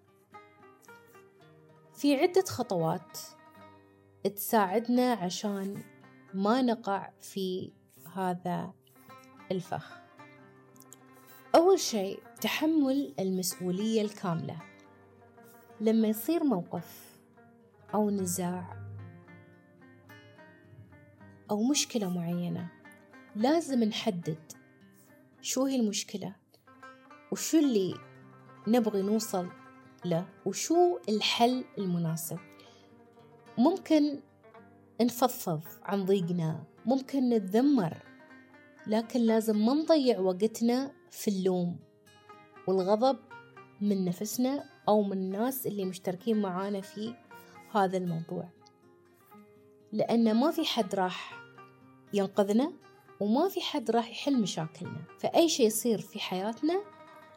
في 1.94 2.16
عدة 2.16 2.44
خطوات 2.48 3.18
تساعدنا 4.36 5.12
عشان 5.12 5.82
ما 6.34 6.62
نقع 6.62 7.10
في 7.20 7.72
هذا 8.14 8.72
الفخ. 9.50 10.00
أول 11.54 11.80
شيء 11.80 12.22
تحمل 12.40 13.14
المسؤولية 13.18 14.02
الكاملة. 14.02 14.62
لما 15.80 16.08
يصير 16.08 16.44
موقف 16.44 17.18
أو 17.94 18.10
نزاع 18.10 18.76
أو 21.50 21.62
مشكلة 21.62 22.08
معينة 22.08 22.68
لازم 23.36 23.84
نحدد 23.84 24.52
شو 25.42 25.64
هي 25.64 25.76
المشكلة 25.76 26.36
وشو 27.32 27.58
اللي 27.58 27.94
نبغي 28.68 29.02
نوصل 29.02 29.48
له 30.04 30.26
وشو 30.46 30.98
الحل 31.08 31.64
المناسب. 31.78 32.38
ممكن 33.58 34.20
نفضفض 35.00 35.62
عن 35.82 36.04
ضيقنا 36.04 36.64
ممكن 36.86 37.28
نتذمر 37.28 37.96
لكن 38.86 39.20
لازم 39.20 39.66
ما 39.66 39.74
نضيع 39.74 40.20
وقتنا 40.20 41.01
في 41.12 41.28
اللوم 41.28 41.78
والغضب 42.66 43.18
من 43.80 44.04
نفسنا 44.04 44.64
أو 44.88 45.02
من 45.02 45.12
الناس 45.12 45.66
اللي 45.66 45.84
مشتركين 45.84 46.42
معانا 46.42 46.80
في 46.80 47.14
هذا 47.72 47.96
الموضوع. 47.96 48.48
لأن 49.92 50.34
ما 50.34 50.50
في 50.50 50.64
حد 50.64 50.94
راح 50.94 51.42
ينقذنا 52.12 52.72
وما 53.20 53.48
في 53.48 53.60
حد 53.60 53.90
راح 53.90 54.10
يحل 54.10 54.42
مشاكلنا. 54.42 55.04
فأي 55.20 55.48
شيء 55.48 55.66
يصير 55.66 55.98
في 55.98 56.20
حياتنا 56.20 56.82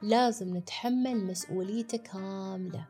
لازم 0.01 0.57
نتحمل 0.57 1.25
مسؤوليته 1.25 1.97
كاملة. 1.97 2.87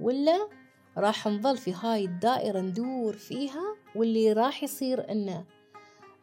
ولا 0.00 0.48
راح 0.96 1.26
نظل 1.26 1.56
في 1.56 1.72
هاي 1.72 2.04
الدائرة 2.04 2.60
ندور 2.60 3.16
فيها 3.16 3.76
واللي 3.94 4.32
راح 4.32 4.62
يصير 4.62 5.10
إنه 5.10 5.44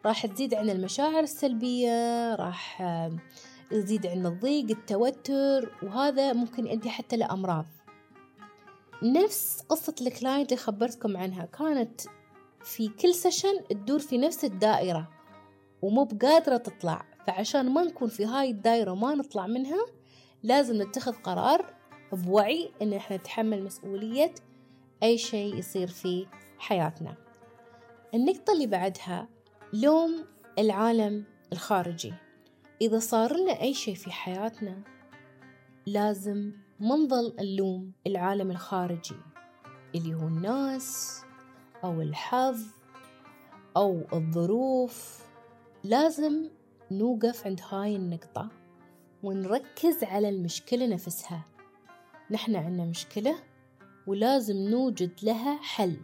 راح 0.05 0.25
تزيد 0.25 0.53
عنا 0.53 0.71
المشاعر 0.71 1.19
السلبية 1.19 2.35
راح 2.35 2.81
يزيد 3.71 4.07
عنا 4.07 4.29
الضيق 4.29 4.69
التوتر 4.69 5.75
وهذا 5.83 6.33
ممكن 6.33 6.67
يؤدي 6.67 6.89
حتى 6.89 7.17
لأمراض. 7.17 7.65
نفس 9.03 9.61
قصة 9.69 9.95
ال 10.01 10.08
client 10.08 10.51
اللي 10.51 10.63
خبرتكم 10.63 11.17
عنها. 11.17 11.45
كانت 11.45 12.01
في 12.63 12.87
كل 12.87 13.13
session 13.13 13.67
تدور 13.69 13.99
في 13.99 14.17
نفس 14.17 14.45
الدائرة 14.45 15.09
ومو 15.81 16.03
بقادرة 16.03 16.57
تطلع. 16.57 17.05
فعشان 17.27 17.69
ما 17.69 17.83
نكون 17.83 18.07
في 18.07 18.25
هاي 18.25 18.51
الدائرة 18.51 18.91
وما 18.91 19.15
نطلع 19.15 19.47
منها 19.47 19.85
لازم 20.43 20.81
نتخذ 20.81 21.13
قرار 21.13 21.73
بوعي 22.11 22.71
إن 22.81 22.93
إحنا 22.93 23.17
نتحمل 23.17 23.63
مسؤولية 23.63 24.33
أي 25.03 25.17
شيء 25.17 25.55
يصير 25.55 25.87
في 25.87 26.27
حياتنا. 26.57 27.15
النقطة 28.13 28.53
اللي 28.53 28.67
بعدها 28.67 29.27
لوم 29.73 30.25
العالم 30.59 31.23
الخارجي. 31.53 32.13
إذا 32.81 32.99
صار 32.99 33.37
لنا 33.37 33.61
أي 33.61 33.73
شيء 33.73 33.95
في 33.95 34.11
حياتنا 34.11 34.83
لازم 35.85 36.51
ما 36.79 36.95
نظل 36.95 37.35
نلوم 37.39 37.91
العالم 38.07 38.51
الخارجي 38.51 39.15
اللي 39.95 40.13
هو 40.13 40.27
الناس 40.27 41.21
أو 41.83 42.01
الحظ 42.01 42.59
أو 43.77 44.01
الظروف 44.13 45.25
لازم 45.83 46.49
نوقف 46.91 47.47
عند 47.47 47.61
هاي 47.69 47.95
النقطة 47.95 48.49
ونركز 49.23 50.03
على 50.03 50.29
المشكلة 50.29 50.87
نفسها. 50.87 51.45
نحن 52.31 52.55
عندنا 52.55 52.85
مشكلة 52.85 53.35
ولازم 54.07 54.55
نوجد 54.55 55.11
لها 55.23 55.57
حل 55.61 55.97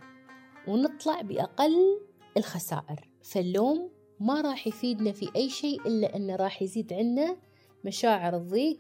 ونطلع 0.68 1.22
بأقل 1.22 2.00
الخسائر. 2.38 3.10
فاللوم 3.24 3.90
ما 4.22 4.42
راح 4.42 4.68
يفيدنا 4.68 5.12
في 5.12 5.32
أي 5.36 5.50
شيء 5.50 5.88
إلا 5.88 6.16
أنه 6.16 6.36
راح 6.36 6.62
يزيد 6.62 6.94
عنا 6.94 7.38
مشاعر 7.86 8.36
الضيق 8.36 8.80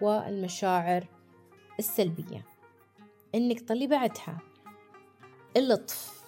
والمشاعر 0.00 1.08
السلبية. 1.78 2.44
النقطة 3.34 3.72
اللي 3.72 3.86
بعدها. 3.86 4.38
اللطف. 5.56 6.24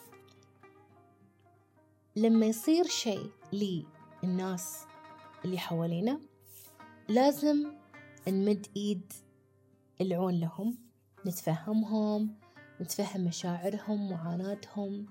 لما 2.16 2.46
يصير 2.46 2.84
شيء 2.84 3.30
للناس 3.52 4.84
اللي 5.44 5.58
حوالينا 5.58 6.20
لازم 7.08 7.72
نمد 8.28 8.66
إيد 8.76 9.12
العون 10.00 10.40
لهم 10.40 10.78
نتفهمهم 11.26 12.34
نتفهم 12.80 13.24
مشاعرهم 13.24 14.10
معاناتهم. 14.10 15.06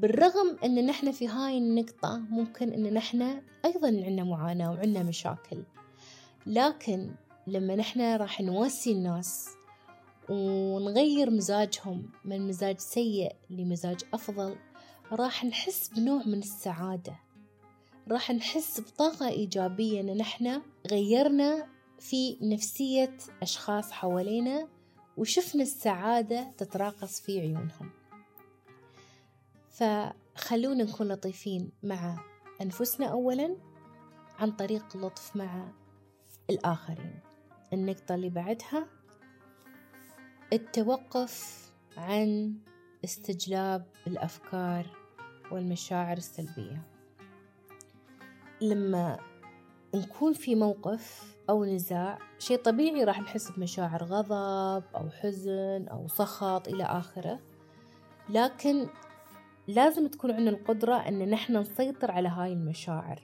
بالرغم 0.00 0.56
إن 0.64 0.86
نحن 0.86 1.12
في 1.12 1.28
هاي 1.28 1.58
النقطة 1.58 2.18
ممكن 2.18 2.72
إن 2.72 2.94
نحن 2.94 3.42
أيضا 3.64 3.88
عندنا 3.88 4.24
معاناة 4.24 4.70
وعندنا 4.70 5.02
مشاكل. 5.02 5.62
لكن 6.46 7.10
لما 7.46 7.76
نحن 7.76 8.16
راح 8.16 8.40
نواسي 8.40 8.92
الناس 8.92 9.48
ونغير 10.28 11.30
مزاجهم 11.30 12.10
من 12.24 12.48
مزاج 12.48 12.78
سيء 12.78 13.32
لمزاج 13.50 14.00
أفضل 14.14 14.56
راح 15.12 15.44
نحس 15.44 15.88
بنوع 15.88 16.22
من 16.26 16.38
السعادة. 16.38 17.16
راح 18.08 18.30
نحس 18.30 18.80
بطاقة 18.80 19.28
إيجابية 19.28 20.00
إن 20.00 20.16
نحن 20.16 20.62
غيرنا 20.90 21.66
في 21.98 22.38
نفسية 22.42 23.16
أشخاص 23.42 23.92
حوالينا 23.92 24.68
وشفنا 25.16 25.62
السعادة 25.62 26.50
تتراقص 26.58 27.20
في 27.20 27.40
عيونهم. 27.40 27.99
فخلونا 29.70 30.84
نكون 30.84 31.08
لطيفين 31.08 31.72
مع 31.82 32.24
أنفسنا 32.60 33.06
أولا 33.06 33.56
عن 34.38 34.50
طريق 34.50 34.84
اللطف 34.96 35.36
مع 35.36 35.68
الآخرين. 36.50 37.20
النقطة 37.72 38.14
اللي 38.14 38.28
بعدها 38.28 38.86
التوقف 40.52 41.66
عن 41.96 42.54
استجلاب 43.04 43.86
الأفكار 44.06 44.86
والمشاعر 45.52 46.16
السلبية. 46.16 46.82
لما 48.60 49.18
نكون 49.94 50.32
في 50.32 50.54
موقف 50.54 51.36
أو 51.50 51.64
نزاع 51.64 52.18
شيء 52.38 52.58
طبيعي 52.58 53.04
راح 53.04 53.20
نحس 53.20 53.50
بمشاعر 53.50 54.04
غضب 54.04 54.84
أو 54.96 55.10
حزن 55.10 55.88
أو 55.88 56.08
سخط 56.08 56.68
إلى 56.68 56.84
آخره. 56.84 57.40
لكن 58.28 58.88
لازم 59.70 60.06
تكون 60.06 60.30
عندنا 60.30 60.50
القدرة 60.50 60.94
أن 60.94 61.30
نحن 61.30 61.56
نسيطر 61.56 62.10
على 62.10 62.28
هاي 62.28 62.52
المشاعر. 62.52 63.22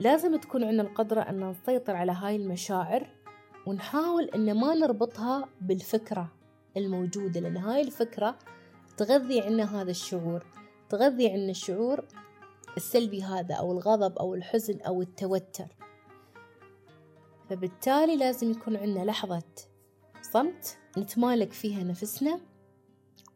لازم 0.00 0.36
تكون 0.36 0.64
عندنا 0.64 0.82
القدرة 0.82 1.20
أن 1.20 1.50
نسيطر 1.50 1.96
على 1.96 2.12
هاي 2.12 2.36
المشاعر 2.36 3.06
ونحاول 3.66 4.24
أن 4.24 4.60
ما 4.60 4.74
نربطها 4.74 5.48
بالفكرة 5.60 6.32
الموجودة 6.76 7.40
لأن 7.40 7.56
هاي 7.56 7.80
الفكرة 7.80 8.38
تغذي 8.96 9.40
عنا 9.40 9.80
هذا 9.80 9.90
الشعور 9.90 10.46
تغذي 10.88 11.30
عنا 11.30 11.50
الشعور 11.50 12.04
السلبي 12.76 13.22
هذا 13.22 13.54
أو 13.54 13.72
الغضب 13.72 14.18
أو 14.18 14.34
الحزن 14.34 14.80
أو 14.80 15.02
التوتر. 15.02 15.66
فبالتالي 17.50 18.16
لازم 18.16 18.50
يكون 18.50 18.76
عندنا 18.76 19.04
لحظة 19.04 19.42
صمت 20.22 20.78
نتمالك 20.98 21.52
فيها 21.52 21.84
نفسنا 21.84 22.40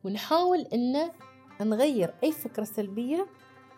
ونحاول 0.05 0.61
إن 0.61 1.11
نغير 1.61 2.15
أي 2.25 2.33
فكرة 2.33 2.65
سلبية 2.65 3.27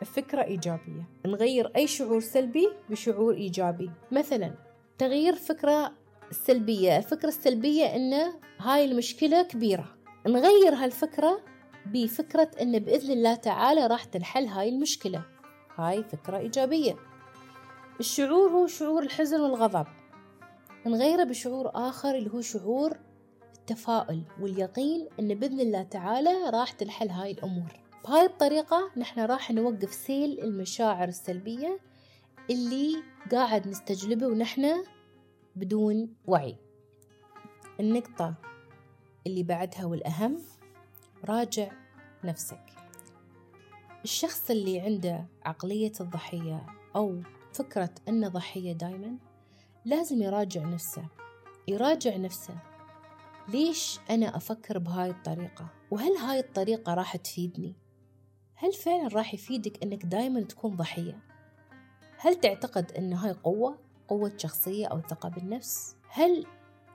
بفكرة 0.00 0.42
إيجابية. 0.42 1.08
نغير 1.26 1.72
أي 1.76 1.86
شعور 1.86 2.20
سلبي 2.20 2.68
بشعور 2.90 3.34
إيجابي. 3.34 3.90
مثلا 4.12 4.54
تغيير 4.98 5.34
فكرة 5.34 5.92
سلبية. 6.30 6.96
الفكرة 6.96 7.28
السلبية 7.28 7.84
إن 7.84 8.32
هاي 8.58 8.84
المشكلة 8.84 9.42
كبيرة. 9.42 9.96
نغير 10.26 10.74
هالفكرة 10.74 11.40
بفكرة 11.86 12.50
إن 12.62 12.78
بإذن 12.78 13.12
الله 13.12 13.34
تعالى 13.34 13.86
راح 13.86 14.04
تنحل 14.04 14.46
هاي 14.46 14.68
المشكلة. 14.68 15.22
هاي 15.76 16.04
فكرة 16.04 16.38
إيجابية. 16.38 16.96
الشعور 18.00 18.50
هو 18.50 18.66
شعور 18.66 19.02
الحزن 19.02 19.40
والغضب. 19.40 19.86
نغيره 20.86 21.24
بشعور 21.24 21.70
آخر 21.74 22.14
اللي 22.14 22.30
هو 22.30 22.40
شعور 22.40 22.96
التفاؤل 23.70 24.22
واليقين 24.40 25.08
إن 25.20 25.34
بإذن 25.34 25.60
الله 25.60 25.82
تعالى 25.82 26.50
راح 26.50 26.72
تنحل 26.72 27.08
هاي 27.08 27.30
الأمور. 27.30 27.72
بهاي 28.04 28.26
الطريقة 28.26 28.90
نحن 28.96 29.20
راح 29.20 29.50
نوقف 29.50 29.94
سيل 29.94 30.40
المشاعر 30.40 31.08
السلبية 31.08 31.80
اللي 32.50 33.02
قاعد 33.32 33.68
نستجلبه 33.68 34.26
ونحن 34.26 34.84
بدون 35.56 36.14
وعي. 36.26 36.56
النقطة 37.80 38.34
اللي 39.26 39.42
بعدها 39.42 39.84
والأهم 39.84 40.38
راجع 41.24 41.72
نفسك. 42.24 42.64
الشخص 44.04 44.50
اللي 44.50 44.80
عنده 44.80 45.26
عقلية 45.44 45.92
الضحية 46.00 46.66
أو 46.96 47.22
فكرة 47.52 47.90
أنه 48.08 48.28
ضحية 48.28 48.72
دايما 48.72 49.18
لازم 49.84 50.22
يراجع 50.22 50.64
نفسه. 50.64 51.08
يراجع 51.68 52.16
نفسه. 52.16 52.75
ليش 53.48 53.98
أنا 54.10 54.36
أفكر 54.36 54.78
بهاي 54.78 55.10
الطريقة؟ 55.10 55.68
وهل 55.90 56.12
هاي 56.12 56.38
الطريقة 56.38 56.94
راح 56.94 57.16
تفيدني؟ 57.16 57.76
هل 58.54 58.72
فعلا 58.72 59.08
راح 59.08 59.34
يفيدك 59.34 59.82
أنك 59.82 60.06
دايما 60.06 60.40
تكون 60.40 60.76
ضحية؟ 60.76 61.18
هل 62.18 62.40
تعتقد 62.40 62.92
أن 62.92 63.12
هاي 63.12 63.32
قوة 63.32 63.78
قوة 64.08 64.32
شخصية 64.36 64.86
أو 64.86 65.00
ثقة 65.00 65.28
بالنفس؟ 65.28 65.96
هل 66.08 66.46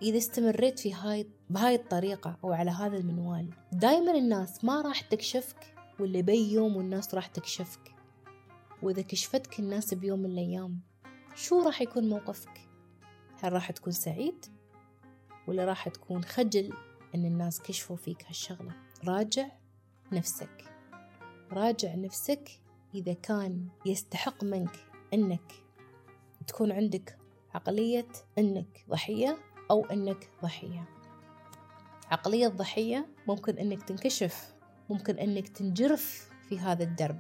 إذا 0.02 0.18
استمريت 0.18 0.80
في 0.80 0.94
هاي 0.94 1.28
بهاي 1.50 1.76
الطريقة 1.76 2.38
أو 2.44 2.54
على 2.54 2.72
هذا 2.72 2.98
المنوال 2.98 3.50
دايما 3.72 4.18
الناس 4.18 4.64
ما 4.66 4.82
راح 4.82 5.02
تكشفك 5.02 5.76
ولا 6.00 6.22
بي 6.22 6.52
يوم 6.52 6.78
والناس 6.78 7.16
راح 7.16 7.28
تكشفك؟ 7.28 7.96
وإذا 8.84 9.02
كشفتك 9.02 9.60
الناس 9.60 9.94
بيوم 9.94 10.20
من 10.20 10.32
الأيام 10.32 10.80
شو 11.36 11.62
راح 11.62 11.82
يكون 11.82 12.10
موقفك؟ 12.10 12.70
هل 13.42 13.54
راح 13.54 13.72
تكون 13.72 13.94
سعيد؟ 13.94 14.46
ولا 15.48 15.66
راح 15.66 15.90
تكون 15.90 16.24
خجل 16.24 16.74
إن 17.16 17.26
الناس 17.26 17.62
كشفوا 17.62 17.96
فيك 17.96 18.26
هالشغلة؟ 18.28 18.72
راجع 19.08 19.48
نفسك. 20.12 20.64
راجع 21.52 21.96
نفسك 21.96 22.50
إذا 22.96 23.14
كان 23.14 23.68
يستحق 23.86 24.44
منك 24.44 24.86
إنك 25.14 25.52
تكون 26.48 26.72
عندك 26.72 27.18
عقلية 27.54 28.08
إنك 28.38 28.86
ضحية 28.90 29.38
أو 29.72 29.86
إنك 29.86 30.30
ضحية. 30.44 30.86
عقلية 32.12 32.48
ضحية 32.48 33.08
ممكن 33.28 33.58
إنك 33.58 33.84
تنكشف 33.84 34.54
ممكن 34.90 35.20
إنك 35.20 35.48
تنجرف 35.48 36.30
في 36.50 36.60
هذا 36.60 36.84
الدرب. 36.84 37.20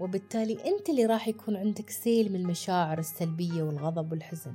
وبالتالي 0.00 0.68
أنت 0.68 0.88
اللي 0.88 1.06
راح 1.06 1.28
يكون 1.28 1.56
عندك 1.56 1.90
سيل 1.90 2.32
من 2.32 2.40
المشاعر 2.40 2.98
السلبية 2.98 3.62
والغضب 3.62 4.12
والحزن. 4.12 4.54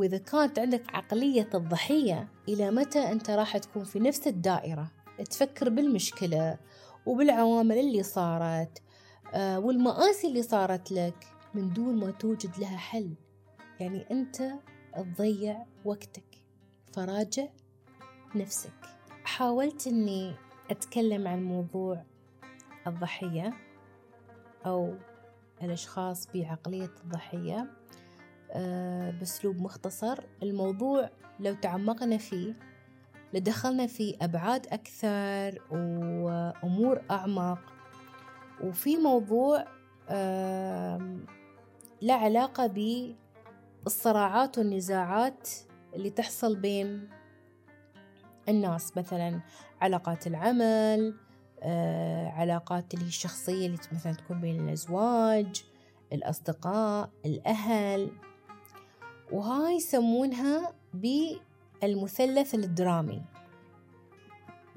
وإذا 0.00 0.18
كانت 0.18 0.58
عندك 0.58 0.94
عقلية 0.94 1.48
الضحية 1.54 2.28
إلى 2.48 2.70
متى 2.70 2.98
أنت 2.98 3.30
راح 3.30 3.56
تكون 3.56 3.84
في 3.84 3.98
نفس 3.98 4.26
الدائرة؟ 4.26 4.90
تفكر 5.30 5.68
بالمشكلة 5.68 6.58
وبالعوامل 7.06 7.78
اللي 7.78 8.02
صارت 8.02 8.82
آه، 9.34 9.58
والمآسي 9.58 10.26
اللي 10.26 10.42
صارت 10.42 10.92
لك 10.92 11.26
من 11.54 11.72
دون 11.72 11.96
ما 11.96 12.10
توجد 12.10 12.58
لها 12.58 12.76
حل. 12.76 13.14
يعني 13.80 14.10
أنت 14.10 14.52
تضيع 14.96 15.66
وقتك 15.84 16.44
فراجع 16.92 17.48
نفسك. 18.34 18.80
حاولت 19.24 19.86
أني 19.86 20.34
أتكلم 20.70 21.28
عن 21.28 21.44
موضوع 21.44 22.04
الضحية 22.86 23.54
أو 24.66 24.94
الأشخاص 25.62 26.28
بعقلية 26.34 26.90
الضحية. 27.04 27.70
بأسلوب 29.18 29.60
مختصر. 29.60 30.18
الموضوع 30.42 31.10
لو 31.40 31.54
تعمقنا 31.54 32.18
فيه 32.18 32.56
لدخلنا 33.34 33.86
في 33.86 34.16
أبعاد 34.22 34.66
أكثر 34.66 35.62
وأمور 35.70 37.02
أعمق 37.10 37.58
وفي 38.62 38.96
موضوع 38.96 39.64
له 42.02 42.14
علاقة 42.14 42.66
بالصراعات 43.84 44.58
والنزاعات 44.58 45.48
اللي 45.94 46.10
تحصل 46.10 46.56
بين 46.56 47.08
الناس. 48.48 48.96
مثلا 48.96 49.40
علاقات 49.80 50.26
العمل 50.26 51.14
آه، 51.62 52.28
علاقات 52.28 52.94
اللي 52.94 53.04
هي 53.04 53.08
الشخصية 53.08 53.66
اللي 53.66 53.78
مثلا 53.92 54.12
تكون 54.12 54.40
بين 54.40 54.68
الأزواج 54.68 55.64
الأصدقاء 56.12 57.10
الأهل. 57.26 58.10
وهاي 59.32 59.74
يسمونها 59.74 60.72
بالمثلث 60.94 62.54
الدرامي. 62.54 63.22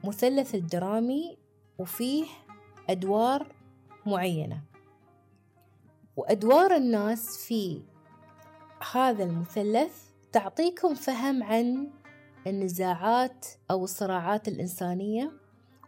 مثلث 0.03 0.55
الدرامي 0.55 1.37
وفيه 1.77 2.25
أدوار 2.89 3.47
معينة. 4.05 4.61
وأدوار 6.17 6.75
الناس 6.75 7.45
في 7.47 7.81
هذا 8.91 9.23
المثلث 9.23 10.09
تعطيكم 10.31 10.93
فهم 10.93 11.43
عن 11.43 11.87
النزاعات 12.47 13.45
أو 13.71 13.83
الصراعات 13.83 14.47
الإنسانية 14.47 15.31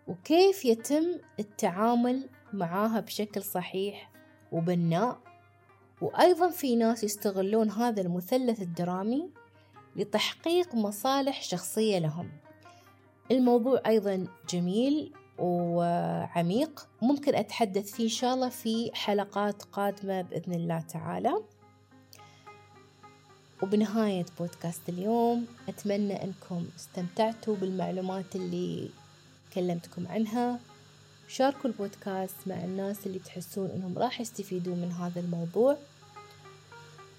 وكيف 0.07 0.65
يتم 0.65 1.03
التعامل 1.39 2.29
معاها 2.53 2.99
بشكل 2.99 3.43
صحيح 3.43 4.11
وبناء. 4.51 5.34
وأيضا 6.01 6.49
في 6.49 6.75
ناس 6.75 7.03
يستغلون 7.03 7.71
هذا 7.71 8.01
المثلث 8.01 8.61
الدرامي 8.61 9.29
لتحقيق 9.95 10.75
مصالح 10.75 11.43
شخصية 11.43 11.99
لهم. 11.99 12.29
الموضوع 13.31 13.81
أيضا 13.85 14.27
جميل 14.49 15.13
وعميق. 15.39 16.87
ممكن 17.01 17.35
أتحدث 17.35 17.91
فيه 17.91 18.03
إن 18.03 18.09
شاء 18.09 18.33
الله 18.33 18.49
في 18.49 18.91
حلقات 18.93 19.63
قادمة 19.63 20.21
بإذن 20.21 20.53
الله 20.53 20.79
تعالى. 20.79 21.33
وبنهاية 23.63 24.25
بودكاست 24.39 24.89
اليوم 24.89 25.45
أتمنى 25.69 26.23
أنكم 26.23 26.65
استمتعتوا 26.75 27.55
بالمعلومات 27.55 28.35
اللي 28.35 28.89
كلمتكم 29.53 30.07
عنها. 30.07 30.59
شاركوا 31.37 31.69
البودكاست 31.69 32.35
مع 32.47 32.55
الناس 32.55 33.07
اللي 33.07 33.19
تحسون 33.19 33.69
أنهم 33.69 33.97
راح 33.97 34.21
يستفيدوا 34.21 34.75
من 34.75 34.91
هذا 34.91 35.19
الموضوع. 35.19 35.77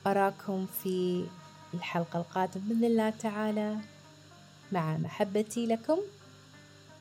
أراكم 0.07 0.67
في 0.67 1.27
الحلقة 1.75 2.19
القادمة 2.19 2.65
بإذن 2.69 2.85
الله 2.85 3.11
تعالى. 3.11 3.77
مع 4.73 4.97
محبتي 4.97 5.67
لكم 5.67 5.99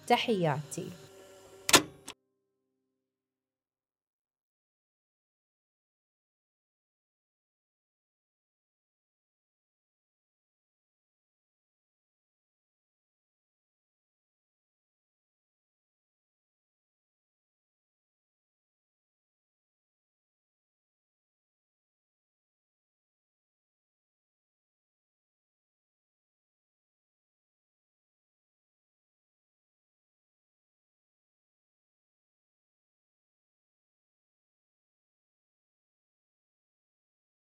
تحياتي. 0.08 0.90